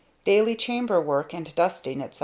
Daily 0.23 0.55
chamber 0.55 0.99
work 0.99 1.31
and 1.31 1.53
dusting, 1.53 2.01
etc. 2.01 2.19